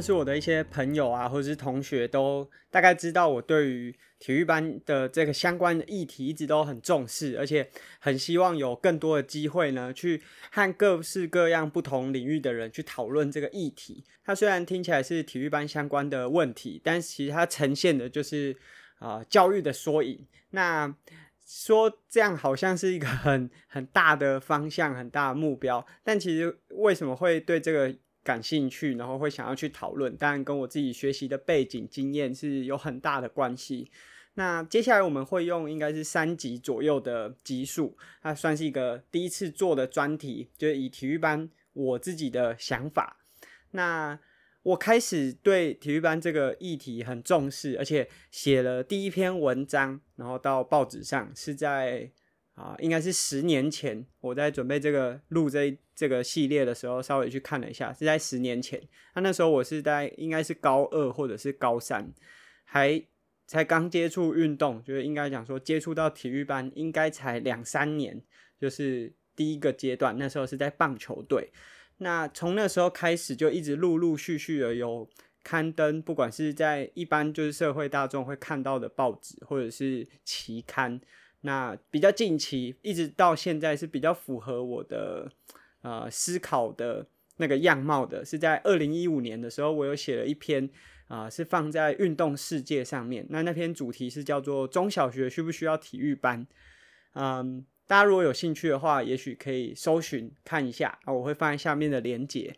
[0.00, 7.68] 认识我的一些朋友啊，或者是同学，都大概知道我对于体育班的这个相关的议题一直都很重视，而且
[7.98, 14.02] 很希望有更多的机会呢，去和各式各样不同领域的人去讨论这个议题。
[14.24, 18.56] 它虽然听起来是体育班相关的问题，但其实它呈现的就是
[19.00, 20.26] 啊、教育的缩影。
[20.52, 20.90] 那
[21.46, 27.94] 说这样好像是一个很很大的方向、很大的目标，但其实为什么会对这个
[28.30, 33.90] 感兴趣，然后会想要去讨论，当然跟我自己学习的背景经验是有很大的关系。
[34.34, 43.16] 那接下来我们会用应该是三集左右的集数，它算是一个第一次做的专题，就是以体育班我自己的想法。
[43.72, 44.16] 那
[44.62, 52.12] 我开始对体育班这个议题很重视，而且写了第一篇文章，然后到报纸上是在。
[52.60, 58.78] 啊，应该是十年前，我在准备这个录这这个系列的时候，稍微去看了一下，是在十年前。
[59.14, 62.12] 那那时候我是在应该是高二或者是高三，
[62.64, 63.02] 还
[63.46, 68.22] 才刚接触运动，就是应该讲说接触到体育班，应该才两三年，
[68.60, 70.18] 就是第一个阶段。
[70.18, 71.50] 那时候是在棒球队。
[71.96, 75.08] 那从那时候开始，就一直陆陆续续的有
[75.42, 81.00] 刊登，不管是在一般就是社会大众会看到的报纸或者是期刊。
[81.42, 85.32] 那比较近期，一直到现在是比较符合我的
[85.80, 87.06] 呃思考的
[87.38, 90.68] 那个样貌的，是在二零一五年的时候，我有写了一篇
[91.08, 93.26] 啊、是放在《运动世界》上面。
[93.30, 96.46] 那那篇主题是叫做“中小学需不需要体育班”。
[97.14, 102.54] 嗯，大家如果有兴趣的话，也许可以搜寻看一下啊，我会放在下面的连结。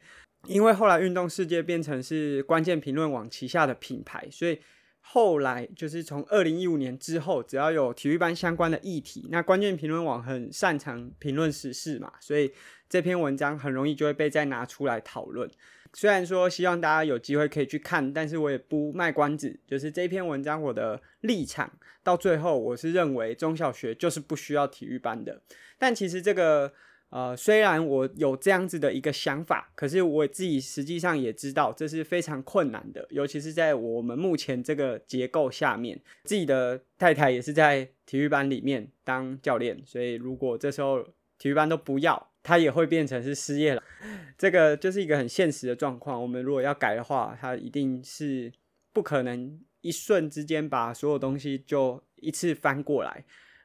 [0.48, 4.58] 因为后来《运动世界》变成是关键评论网旗下的品牌，所以。
[5.04, 12.50] 后来就是从二零一五年之后，只要有体育班相关的议题，那关键评论网很擅长评论时事嘛，所以
[12.88, 15.50] 这篇文章很容易就会被再拿出来讨论。
[15.92, 21.70] 虽然说希望大家有机会可以去看，但是我也不卖关子，就是这篇文章我的立场
[22.02, 25.42] 到最后，我是认为中小学就是不需要体育班的。
[25.78, 26.72] 但其实这个。
[27.12, 36.00] 呃，虽然我有这样子的一个想法，可是我自己实际上也知道这是非常困难的，尤其是在我们目前这个结构下面。
[36.24, 41.06] 自己的太太也是在体育班里面当教练，所以如果这时候
[41.36, 43.82] 体育班都不要，他也会变成是失业了。
[44.38, 46.20] 这个就是一个很现实的状况。
[46.22, 48.50] 我们如果要改的话，他一定是
[48.90, 53.22] 不可能一瞬之间把所有东西就一次翻过来。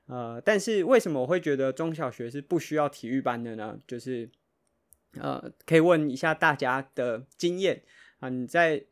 [0.07, 3.77] 呃，但是为什么我会觉得中小学是不需要体育班的呢？
[3.85, 4.29] 就是，
[5.19, 7.83] 呃，可以问一下大家的经验
[8.19, 8.85] 啊，你在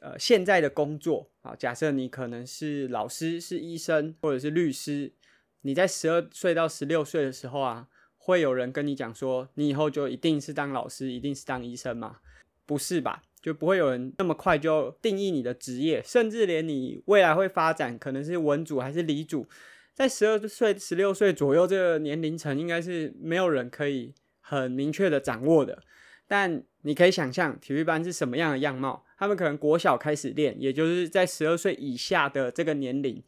[0.00, 5.12] 呃现在的工作啊，假设你可能是老师、是医生或者是律师，
[5.62, 12.18] 你在十二岁到十六岁的时候啊，会有人跟你讲说，你以后就一定是当老师，一定是当医生吗？
[12.64, 13.24] 不是吧？
[13.42, 19.46] 就不会有人那么快就定义你的职业，甚至连你未来会发展可能是文组还是理组。
[19.94, 25.82] 在十二岁、十六岁左右这个年龄层，应该是没有人可以很明确的掌握的。
[26.26, 29.04] 但你可以想象，体育班是什么样的样貌？
[29.16, 33.22] 他们可能国小开始练，也就是在十二岁以下的这个年龄，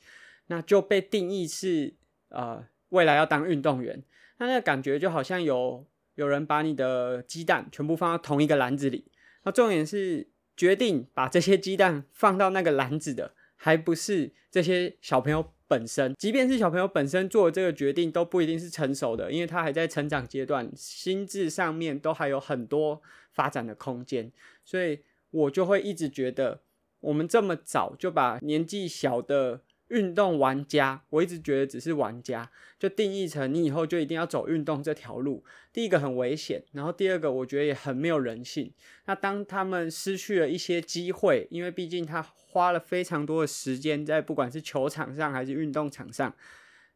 [0.49, 1.95] 那就被定义是
[2.31, 4.03] 呃未来要当运动员。
[4.39, 9.07] 那那个感觉就好像有有人把你的鸡蛋全部放到同一个篮子里。
[9.45, 15.53] 那重点是决定把这些鸡蛋放到那个篮子的，还不是这些小朋友。
[15.69, 24.33] 本身，即便是小朋友本身做的这个决定，都不一定是成熟的，因为他还在成长阶段，心智上面都还有很多发展的空间，
[24.65, 25.01] 所以
[25.31, 26.61] 我就会一直觉得，
[27.01, 29.61] 我们这么早就把年纪小的。
[29.89, 35.45] 运动玩家，我一直觉得只是玩家，就定义成你以后就一定要走运动这条路。
[35.73, 38.73] 第一个很危险，然后第二个我觉得也很没有人性。
[39.05, 46.35] 那当他们失去了一些机会，因为毕竟他花了非常多的时间在不管是球场上还是运动场上，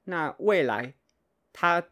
[0.04, 0.94] 那未来
[1.52, 1.84] 他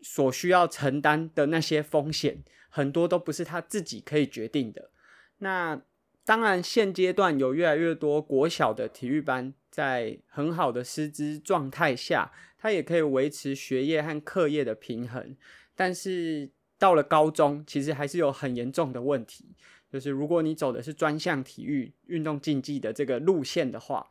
[0.00, 4.90] 所需要承担的那些风险，很多都不是他自己可以决定的。
[5.38, 5.82] 那
[6.24, 9.52] 当然，现阶段有越来越多国小的体育班。
[9.78, 15.36] 在很好的师资状态下，他也可以维持学业和课业的平衡。
[15.76, 19.54] 但是到了高中，其实还是有很严重的问题，
[19.88, 24.08] 就是如果你走的是专项体育、运动竞技的这个路线的话，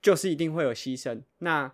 [0.00, 1.22] 就是一定会有牺牲。
[1.38, 1.72] 那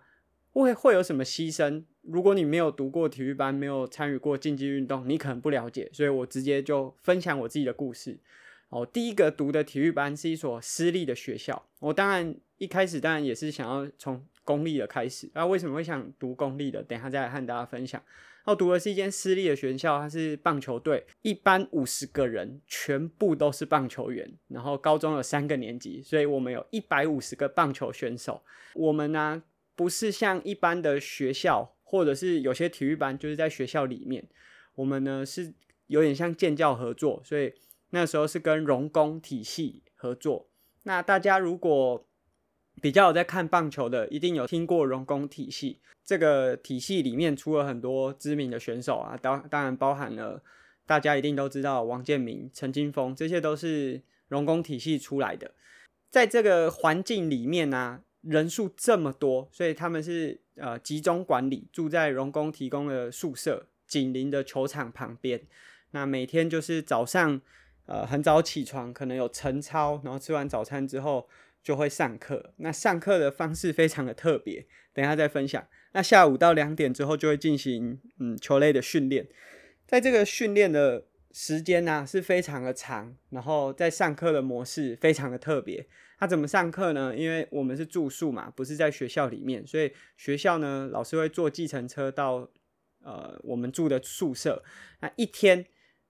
[0.53, 1.83] 会会有什么牺牲？
[2.01, 5.87] 如果你没有读过体育班，没有参与过竞技运动，你可能不了解。
[5.93, 8.17] 所以我直接就分享我自己的故事。
[8.69, 11.69] 哦，第一个读的体育班是一所私立的学校。
[11.79, 15.29] 我当然一开始当然也是想要从公立的开始。
[15.33, 16.81] 那为什么会想读公立的？
[16.83, 18.01] 等一下再来和大家分享。
[18.45, 24.31] 我读的是一间私立的学校，它是棒球队，一班五十个人，全部都是棒球员。
[24.47, 28.41] 然后高中有三个年级，所以我们有一百五十个棒球选手。
[28.73, 29.43] 我们呢，
[29.75, 34.25] 不是像一般的学校，或者是有些体育班，就是在学校里面。
[34.75, 35.53] 我们呢是
[35.87, 37.53] 有点像建教合作，所以
[37.89, 40.47] 那时候是跟荣工体系合作。
[40.83, 42.07] 那大家如果
[42.81, 45.79] 比较有在看棒球的，一定有听过荣工体系。
[46.05, 50.41] 这个体系里面出了很多知名的选手啊，当当然包含了
[50.85, 55.51] 大家一定都知道王建民、陈金锋，这些都是荣工体系出来的。
[56.09, 65.41] 在这个环境里面呢、啊，人数这么多，所以他们是呃集中管理，住在荣工提供的宿舍，紧邻的球场旁边。
[65.91, 67.41] 那每天就是早上
[67.85, 71.27] 呃很早起床，可能有晨操，然后吃完早餐之后。
[71.67, 75.67] 就会上课，那上课的方式非常的特别，等一下再分享。
[75.91, 79.27] 那下午到两点之后就会进行嗯球类的训练，
[79.85, 85.85] 在这个训练的时间呢、是非常的长，然后在上课的模式非常的特别。
[86.17, 87.13] 他怎么上课呢？
[87.13, 92.49] 因为我们是住宿嘛，不是在学校里面，所以学校呢老师会坐计程车到
[93.03, 94.63] 呃我们住的宿舍。
[95.01, 95.65] 那一天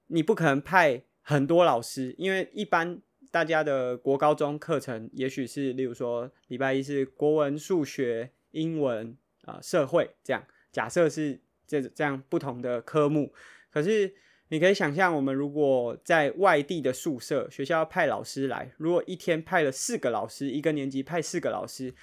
[0.05, 3.01] 你不可能派很多老师，因为一般。
[3.31, 13.33] 大家的国高中课程，也许是例如说礼拜一是国文、数学、英文啊、社会这样，假设是这这样不同的科目。
[13.71, 14.13] 可是
[14.49, 21.93] 你可以想象，我们如果在外地的宿舍，学校要派老师来，如果一天派了四个老师，一个年级派四个老师，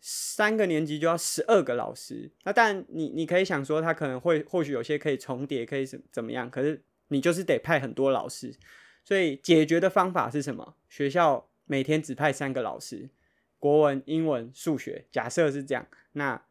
[0.00, 2.30] 三个年级就要十二个老师。
[2.44, 6.50] 那但，你你可以想说，他可能会或许有些可以重叠，可以怎怎么样？
[6.50, 8.54] 可是你就是得派很多老师。
[9.06, 10.74] 所以解决的方法是什么？
[10.88, 13.08] 学校每天只派三个老师，
[13.60, 15.04] 国文、英文、数学。
[15.12, 16.44] 假设是这样，那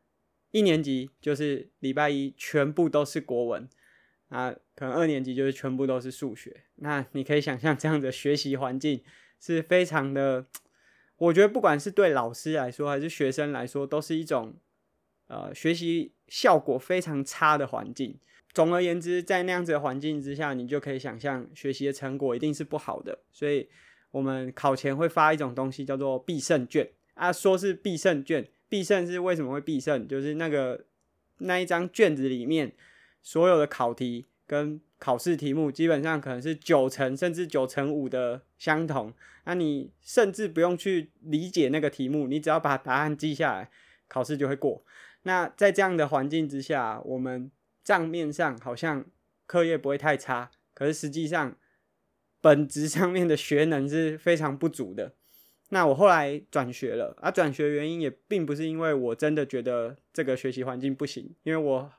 [0.52, 3.68] 一年级就是礼拜一全部都是国文，
[4.30, 6.63] 啊，可能二年级就是全部都是数学。
[6.75, 9.04] 那你可以想象这样的学习环境
[9.42, 10.46] 是非常的，
[11.18, 14.56] 我觉得不管是对老师来说还是学生来说，都是一种
[15.28, 18.18] 呃学习效果非常差的环境。
[18.56, 23.19] 总而言之，在那样子的环境之下，你就可以想象学习的成果一定是不好的。
[23.30, 23.68] 所以，
[24.12, 30.07] 我们考前会发一种东西叫做必胜卷啊，说是必胜卷，必胜是为什么会必胜？
[30.07, 30.86] 就是那个
[31.40, 32.72] 那一张卷子里面
[33.22, 39.13] 所有的考题跟考试题目，基本上可能是九成甚至九成五的相同。
[39.44, 43.69] 那你甚至不用去理解那个题目，你只要把答案记下来，
[44.07, 44.86] 考试就会过。
[45.24, 47.52] 那在这样的环境之下，我们。
[47.86, 49.06] 账面上好像
[49.46, 51.56] 课业不会太差，可是实际上
[52.42, 55.14] 本质上面的学能是非常不足的。
[55.70, 61.92] 那我后来转学了，而、啊、转学原因也并不是因为我真的觉得这个学习环境不行，因为我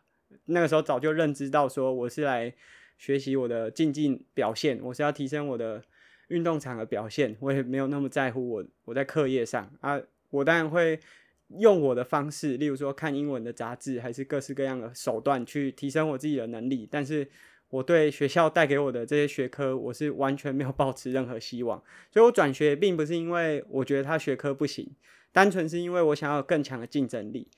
[0.46, 2.52] 那个时候早就认知到说我是来
[2.98, 5.82] 学习我的竞技表现，我是要提升我的
[6.28, 10.00] 运动场的表现，我也没有那么在乎我我在课业上啊，
[10.30, 10.98] 我当然会。
[11.48, 16.88] 用我的方式，例如说看英文的杂志，还是各式各样的手段去提升我自己的能力。
[16.90, 17.28] 但是
[17.70, 21.82] 我对学校带给我的这些学科，我是完全没有抱持任何希望。
[22.12, 24.90] 所以我转学并不是因为我觉得他学科不行，
[25.32, 27.48] 单纯是因为我想要更强的竞争力。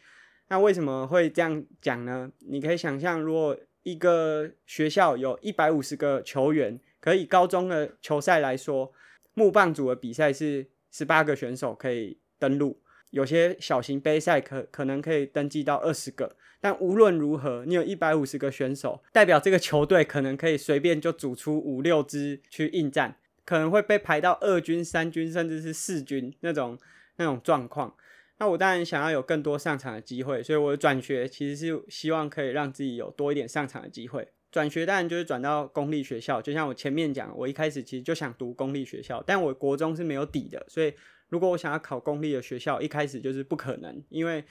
[0.49, 2.31] 那为什么会这样讲呢？
[2.41, 8.93] 你可以想象，如果一个学校有一百五十个球员，可以高中的球赛来说，
[9.35, 12.81] 木棒组的比赛是十八个选手可以登录。
[13.11, 26.79] 有些小型杯赛可可能可以登记到二十个，但无论如何，你有一百五十个选手，代表这个球队可能可以随便就组出五六支去应战，可能会被排到二军、三军，甚至是四军那种
[27.17, 27.95] 那种状况。
[28.39, 34.29] 那我当然想要有更多上场的机会，所以我的转学其实是希望可以让自己有多一点上场的机会。
[34.53, 40.93] 转学当然就是转到公立学校，就像我前面讲，我一开始其实就想读公立学校，但我国中是没有底的，所以。
[41.29, 44.45] 如果我想要考公立的学校，一开始就是不可能，因为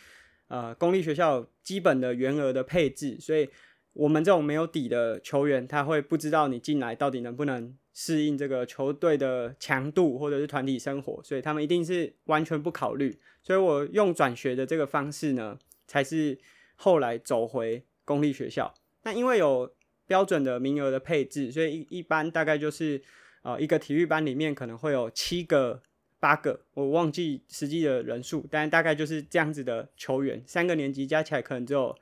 [0.48, 3.50] 呃，公立学校基本的员额的配置，所以
[3.92, 13.20] 我们这种没有底的球员，他会不知道你进来到底能不能适应这个球队的强度或者是团体生活，所以他们一定是完全不考虑。
[13.44, 16.38] 所以我用转学的这个方式呢，才是
[16.76, 18.74] 后来走回公立学校。
[19.04, 19.74] 那因为有
[20.06, 23.02] 标准的名额的配置，所以一一般大概就是
[23.42, 25.82] 呃一个体育班里面可能会有七个。
[26.20, 31.96] 八个，我忘记实际的人数，但大概就是这样子的球员，三个年级加起来可能只有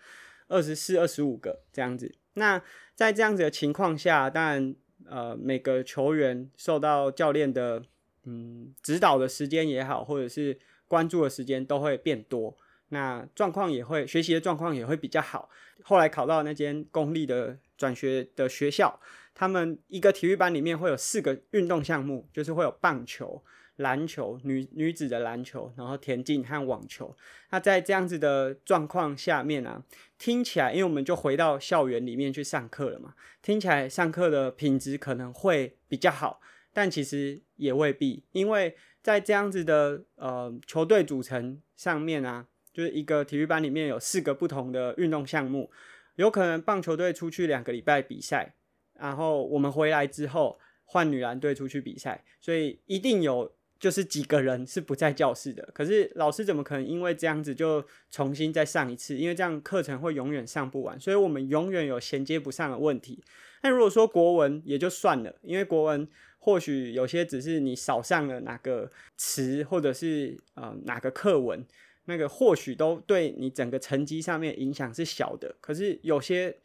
[0.48, 2.14] 二十四、二十五个这样子。
[2.36, 2.62] 那
[2.94, 7.84] 在这样子的情况下，当然，呃，每个球员受到教练的
[8.24, 10.58] 嗯指导的时间也好，或者是
[10.88, 12.58] 关注的时间都会变多，
[12.90, 15.50] 那状况也会学习的状况也会比较好。
[15.84, 19.00] 后来考到那间公立的转学的学校，
[19.36, 23.44] 他们一个体育班里面会有四个运动项目，就是会有棒球。
[23.80, 27.14] 篮球，女女子的篮球，然后田径和网球。
[27.50, 29.84] 那在这样子的状况下面啊，
[30.18, 36.40] 听起来，因为我们就回到校园里面去上课了嘛，听起来上课的品质可能会比较好，
[36.72, 38.74] 但其实也未必，因为
[39.04, 45.70] 在这样子的呃球队组成上面啊，就是一个体育班里面有四个不同的运动项目，
[46.16, 48.56] 有可能棒球队出去两个礼拜比赛，
[49.00, 53.52] 然后我们回来之后换女篮队出去比赛，所以一定有。
[53.78, 59.16] 就是几个人是不在教室的，可是老师怎么可能因为这样子就重新再上一次？
[59.18, 63.22] 因为这样课程会永远上不完，所以我们永远有衔接不上的问题。
[63.62, 66.08] 那如果说国文也就算了，因为国文
[66.40, 71.64] 或许有些只是你少上了哪个词，或者是呃哪个课文，
[72.06, 75.54] 那个或许都对你整个成绩上面影响是小的。
[75.60, 76.58] 可是有些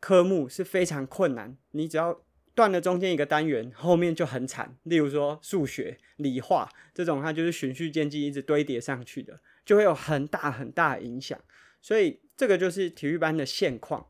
[0.00, 2.22] 科目是非常困难，你只要。
[2.56, 4.78] 断了中间一个单元，后面就很惨。
[4.84, 11.38] 例如说数学、理化这种，它就是循序渐进，一直堆叠上去的，就会有很大很大的影响。
[11.82, 14.06] 所以这个就是体育班的现况。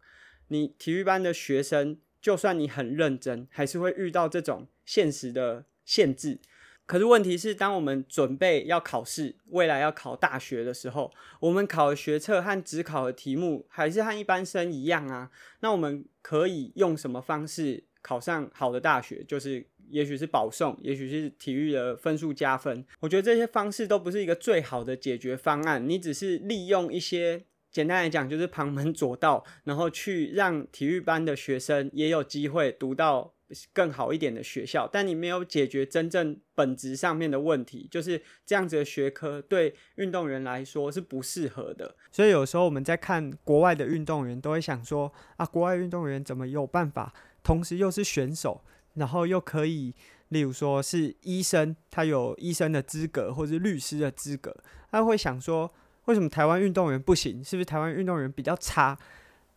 [0.47, 6.39] 你体育班的学生，就算你很认真，还是会遇到这种现实的限制。
[6.87, 15.31] 可是问题是，当我们准备要考试，未来要考大学的时候，我们考的学测和指考的题目还是和一般生一样啊。
[15.61, 17.85] 那我们可以用什么方式？
[18.03, 22.87] 考上好的大学，就是也许是保送，也许是体育的分数加分。
[23.01, 25.89] 我觉得这些方式都不是一个最好的解决方案。
[25.89, 33.35] 你只是利用一些简单来讲，就是旁门左道，然后去让体育班的学生也有机会读到
[33.73, 34.89] 更好一点的学校。
[34.93, 41.97] 但你没有解决真正本质上面的问题，就是这样子的学科对运动员来说是不适合的。
[42.11, 47.13] 所以有时候我们在看国外的运动员，都会想说啊，国外运动员怎么有办法？
[47.43, 49.95] 同时又是选手，然后又可以，
[50.31, 54.57] 例如说是医生，他有医生的资格，或是律师的资格，
[54.91, 55.73] 他会想说，
[56.07, 57.45] 为什么台湾运动员不行？
[57.45, 58.99] 是不是台湾运动员比较差？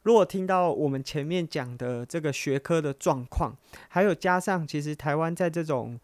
[0.03, 3.55] 如果听到我们前面讲的这个学科的状况，
[3.87, 5.99] 还有加上其实台湾在这种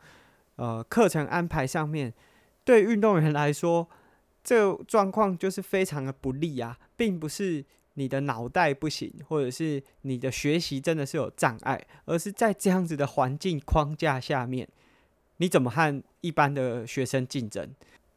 [0.58, 2.14] 呃课程安排上面，
[2.64, 3.88] 对运动员来说，
[4.44, 7.66] 这个状况就是非常的不利啊，并不是。
[7.98, 14.68] 你的脑袋不行，或者是你的学习真的是有障碍，而是在这样子的环境框架下面，
[15.38, 17.70] 你怎么和一般的学生竞争？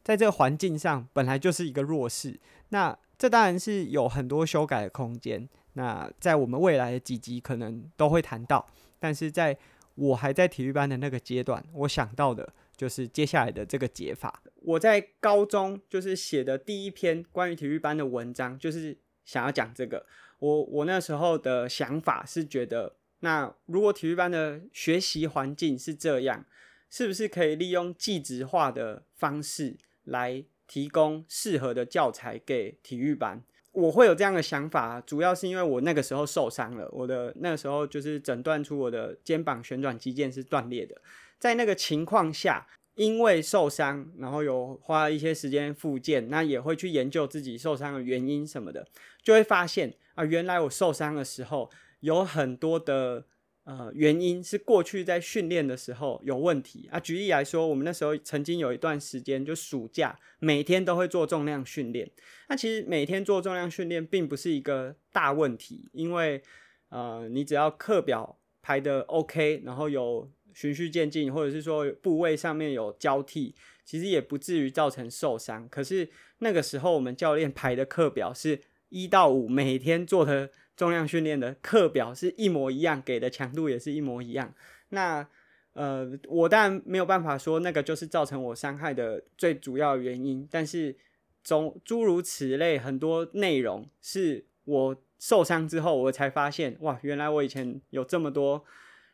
[0.03, 2.37] 在这个环境上，本来就是一个弱势。
[2.71, 5.47] 那这当然是有很多修改的空间。
[5.79, 8.67] 那在我们未来的几集可能都会谈到，
[8.99, 9.57] 但是在
[9.95, 14.43] 我还在体育班的那个阶段，我想到的就是接下来的这个解法。
[14.55, 18.97] 我在高中就是写的第一篇关于体育班的文章，就是。
[19.25, 20.07] 想要讲这个，
[20.39, 26.43] 我我那时候的想法是觉得，那如果体育班的学习环境是这样，
[26.89, 33.43] 是不是可以利用计值化的方式来提供适合的教材给体育班？
[33.79, 40.95] 我会有这样的想法，主要是因为我那个时候受伤了，我的那个时候就是诊断出我的肩膀旋转肌腱是断裂的，
[41.37, 42.67] 在那个情况下。
[42.95, 48.85] 因为受伤，然后有花一些时间复健，那也会去研究自己受伤的原因什么的，
[49.23, 51.71] 就会发现啊，原来我受伤的时候
[52.01, 53.23] 有很多的
[53.69, 56.99] 呃原因是过去在训练的时候有问题啊。
[56.99, 62.09] 举例来说，我们那时候曾经有一段时间，就暑假每天都会做重量训练。
[62.47, 66.41] 那其实每天做重量训练并不是一个大问题，因为
[66.89, 70.31] 呃，你只要课表排的 OK，然后有。
[70.51, 73.53] 循序渐进，或者是说部位上面有交替，
[73.85, 75.69] 其实也不至于造成受伤。
[75.69, 76.09] 可是
[76.39, 78.59] 那个时候我们教练排的课表是
[78.89, 84.53] 一到五，每天做的重量训练的课表是一模一样，给的强度也是一模一样。
[84.89, 85.27] 那
[85.73, 90.95] 呃，我当然没有办法说那个就是造成我伤害的最主要原因，但是
[91.43, 98.65] 总诸如此类很多内容是我受伤之后我才发现，哇，原来我以前有这么多。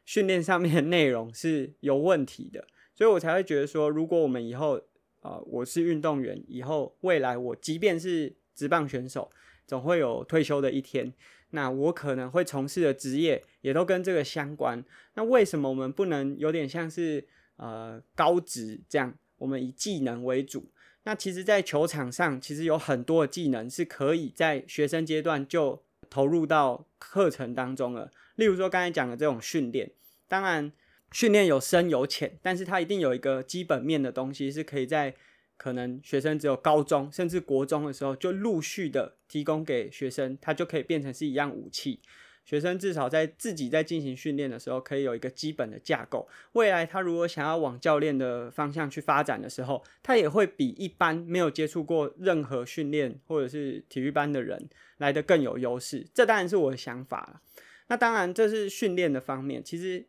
[0.08, 4.79] 训练上面的内容是有问题的，所以我才会觉得说，如果我们以后
[5.22, 9.32] 啊、我是运动员，以后未来我即便是职棒选手，
[9.65, 11.13] 总会有退休的一天，
[11.51, 14.84] 那我可能会从事的职业也都跟这个相关。
[15.15, 17.25] 那为什么我们不能有点像是
[17.57, 19.13] 呃高职这样？
[19.38, 20.72] 我们以技能为主。
[21.03, 28.10] 那其实，在球场上，其实有很多的技能是可以在学生阶段就投入到课程当中了。
[28.38, 29.91] 例如说，刚才讲的这种训练，
[30.27, 30.72] 当然
[31.12, 35.13] 训练有深有浅，但是它一定有一个基本面的东西，是可以在
[35.57, 42.00] 可能学生只有高中甚至国中的时候，就陆续的提供给学生，它就可以变成是一样武器。
[42.43, 46.27] 学生至少在自己在进行训练的时候，可以有一个基本的架构。
[46.53, 56.05] 未来他如果想要往教练的方向去发展的时候，他也会比一般没有接触过任何训练或者是体育班的人来得更有优势。
[56.13, 57.41] 这当然是我的想法了。
[57.88, 60.05] 那当然这是训练的方面，其实。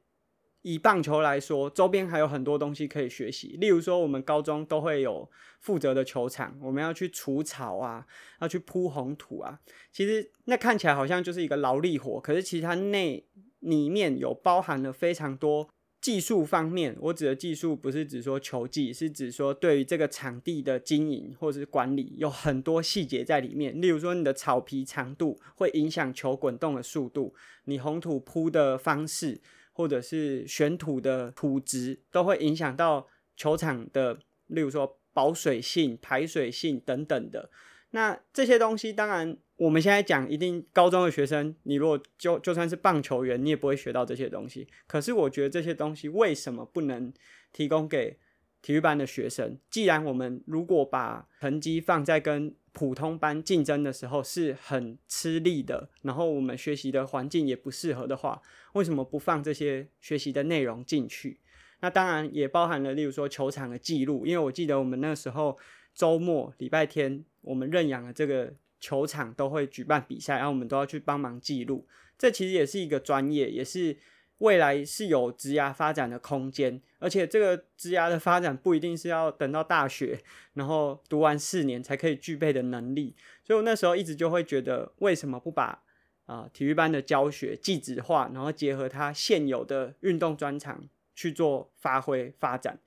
[0.69, 3.57] 以棒球来说，周边还有很多东西可以学习。
[3.61, 5.31] 例如说，我们高中都会有
[5.61, 8.05] 负责的球场，我们要去除草啊，
[8.41, 9.61] 要去铺红土啊。
[9.93, 13.25] 其实那看起来好像就是一个劳力活，可是其实它内
[13.61, 15.69] 里面有包含了非常多
[16.01, 16.97] 技术方面。
[16.99, 23.81] 我指的技术不是指说球技，是指说对于这个场地的经营或者是管理有很多细节在里面。
[23.81, 27.33] 例如说，你的草皮长度会影响球滚动的速度，
[27.67, 29.41] 你红土铺的方式。
[29.77, 33.07] 或者是选土的土质都会影响到
[33.37, 37.51] 球场的，例如说保水性、排水性等等的。
[37.91, 44.67] 那这些东西，当然我们现在讲，一定高中的学生，你如果就就算是棒球员，你也不会学到这些东西。
[44.87, 47.13] 可是我觉得这些东西为什么不能
[47.53, 48.19] 提供给
[48.63, 49.59] 体育班的学生？
[49.71, 58.43] 既然我们如果把成绩放在跟普通班竞争的时候是很吃力的，然后我们学习的环境也不适合的话，
[58.75, 61.41] 为什么不放这些学习的内容进去？
[61.81, 65.57] 那当然也包含了，例如说球场的记录，因为我记得我们那时候
[65.95, 71.89] 周末、礼拜天，我们认养的这个球场都会举办比赛，然后我们都要去帮忙记录。
[72.19, 73.97] 这其实也是一个专业，也是。
[74.39, 80.21] 未来是有职涯发展的空间，而且这个职涯的发展不一定是要等到大学，
[80.53, 83.17] 然后读完四年才可以具备的能力。
[83.43, 85.83] 所以我那时候一直就会觉得，为什么不把
[86.27, 92.79] 啊、体育班的教学技职化，然后结合他现有的运动专长去做发挥发展？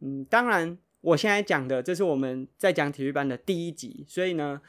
[0.00, 4.60] 嗯，当然我现在讲的这是我们在讲体育班的第一集，所以呢，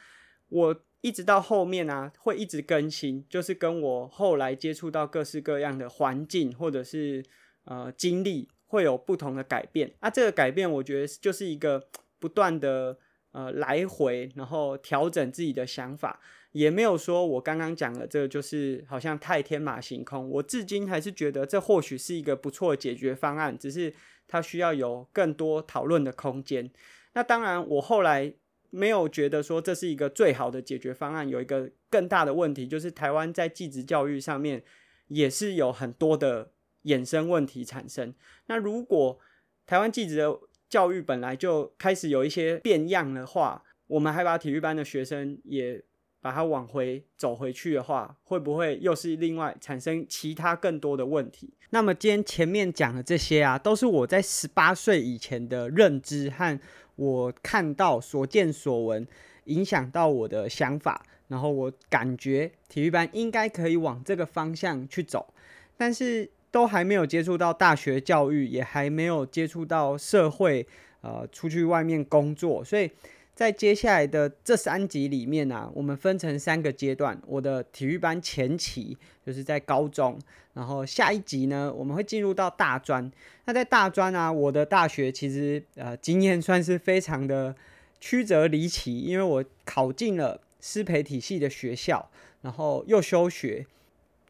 [0.48, 0.80] 我。
[1.00, 7.24] 一直到后面啊，会一直更新，就是跟我后来接触到各式各样的环境或者是
[7.64, 9.94] 呃经历，会有不同的改变。
[10.00, 11.86] 啊，这个改变我觉得就是一个
[12.18, 12.98] 不断的
[13.30, 16.18] 呃来回，然后调整自己的想法，
[16.50, 20.28] 也没有说我刚刚讲的这个就是好像太天马行空。
[20.28, 23.94] 我至今还是觉得这或许是一个不错的解决方案，只是
[24.26, 26.68] 它需要有更多讨论的空间。
[27.14, 28.34] 那当然，我后来。
[28.70, 34.62] 没有觉得说这是一个最好的解决方案，有一个更大的问题，就是台湾在技职教育上面
[35.06, 36.52] 也是有很多的
[36.84, 38.14] 衍生问题产生。
[38.46, 39.18] 那如果
[39.66, 45.82] 台湾技职的教育本来就开始有一些变样的话，我们还把体育班的学生也
[46.20, 51.54] 把它往回走回去的话，会不会又是另外产生其他更多的问题？
[51.70, 56.60] 那么今天前面讲的这些啊，都是我在十八岁以前的认知和。
[56.98, 59.06] 我看到所见所闻，
[59.44, 65.32] 影响到我的想法，然后我感觉体育班应该可以往这个方向去走，
[65.76, 70.66] 但是都还没有接触到大学教育，也还没有接触到社会，
[71.00, 72.90] 呃，出去外面工作，所以。
[73.38, 77.16] 在接下来的这三集里面呢、我们分成三个阶段。
[77.24, 80.18] 我的体育班前期就是在高中，
[80.54, 83.08] 然后下一集呢，我们会进入到大专。
[83.44, 87.54] 那在大专啊，我的大学其实呃经验算是非常的
[88.00, 92.10] 曲折离奇，因为我考进了师培体系的学校，
[92.42, 93.64] 然后又休学，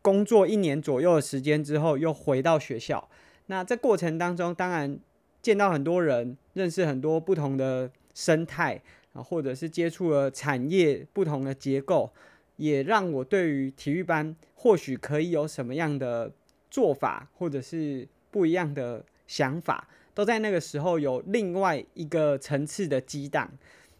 [0.02, 3.08] 工作一年左右的时间之后又回到学校。
[3.46, 4.98] 那这过程当中，当然
[5.40, 8.78] 见到很多人，认识很多不同的生态。
[9.22, 12.10] 或者是接触了产业不同的结构，
[12.56, 16.32] 也让我对于体育班或许可以有什么样的
[16.70, 23.50] 做法，或者是不一样的想法，都在那个时候有另外一个层次的激荡。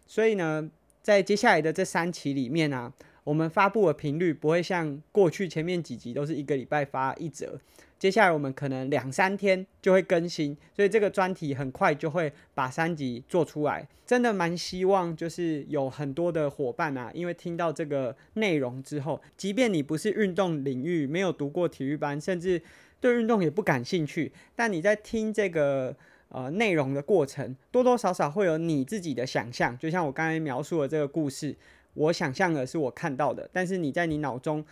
[0.05, 0.69] 所以呢，
[1.01, 2.91] 在接下来的这三期里面呢、
[3.23, 7.59] 我们发布的频率不会像过去前面几集都是一个礼拜发一折。
[7.99, 13.85] 接下来我们可能两三天就会更新，所以这个专题很快就会把三集做出来。
[14.05, 22.61] 真的蛮希望就是有很多的伙伴啊，因为听到这个内容之后，即便你不是运动领域，没有读过体育班，甚至
[23.01, 25.93] 对运动也不感兴趣，但你在听这个
[26.29, 29.77] 呃内容的过程，多多少少会有你自己的想象。
[29.77, 31.53] 就像我刚才描述的这个故事，
[31.95, 34.65] 我想象的是我看到的，但是你在你脑中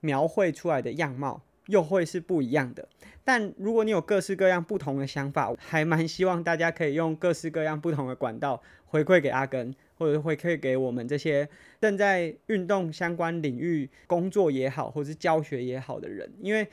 [0.00, 1.40] 描绘出来的样貌。
[1.66, 2.88] 又会是不一样的。
[3.24, 11.48] 但如果你有各式各样不同的想法，还蛮希望大家可以用各式各样不同的管道回馈给阿根，或者回馈给我们这些
[11.80, 16.66] 正在运动相关领域工作也好，或是教学也好的人，因为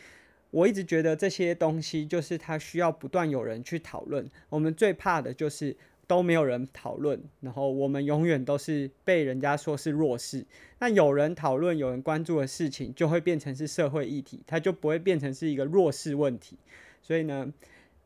[0.52, 4.28] 我一直觉得这些东西就是它需要不断有人去讨论。
[4.50, 5.76] 我们最怕的就是。
[6.10, 10.44] 都没有人讨论，然后我们永远都是被人家说是弱势。
[10.80, 16.58] 那有人讨论、有人关注的事情，就会变成是社会议题，它就不会变成是一个弱势问题。
[17.00, 17.54] 所以呢，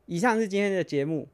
[0.08, 1.30] 以上是今天的节目，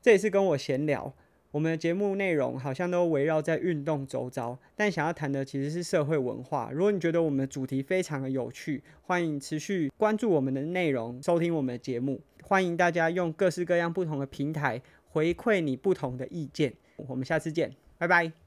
[0.00, 1.12] 这也是跟我闲聊。
[1.50, 6.70] 我们的节目内容好像都围绕在运动周遭，但想要谈的其实是社会文化。
[6.72, 12.20] 如果你觉得我们的主题非常的有趣，欢迎持续关注我们的内容，收听我们的节目。
[12.44, 14.80] 欢迎大家用各式各样不同的平台。
[15.12, 18.41] 回馈你不同的意见，我们下次见，拜拜。